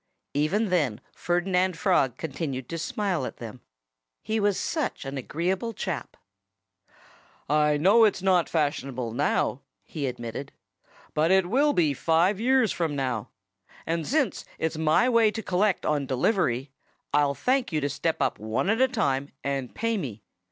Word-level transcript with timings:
Even 0.33 0.69
then 0.69 0.99
Ferdinand 1.13 1.77
Frog 1.77 2.17
continued 2.17 2.67
to 2.69 2.79
smile 2.79 3.23
at 3.23 3.37
them. 3.37 3.61
He 4.23 4.39
was 4.39 4.59
such 4.59 5.05
an 5.05 5.15
agreeable 5.15 5.73
chap! 5.73 6.17
"I 7.47 7.77
know 7.77 8.05
it's 8.05 8.23
not 8.23 8.49
fashionable 8.49 9.11
now," 9.11 9.61
he 9.83 10.07
admitted, 10.07 10.53
"but 11.13 11.29
it 11.29 11.45
will 11.47 11.73
be 11.73 11.93
five 11.93 12.39
years 12.39 12.71
from 12.71 12.95
now. 12.95 13.29
And 13.85 14.07
since 14.07 14.43
it's 14.57 14.75
my 14.75 15.07
way 15.07 15.29
to 15.29 15.43
collect 15.43 15.85
on 15.85 16.07
delivery, 16.07 16.71
I'll 17.13 17.35
thank 17.35 17.71
you 17.71 17.79
to 17.79 17.87
step 17.87 18.23
up 18.23 18.39
one 18.39 18.71
at 18.71 18.81
a 18.81 18.87
time 18.87 19.29
and 19.43 19.75
pay 19.75 19.97
me. 19.97 20.23